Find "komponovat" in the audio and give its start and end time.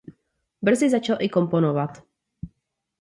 1.29-2.03